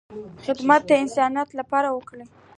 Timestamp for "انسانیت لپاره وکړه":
1.03-2.25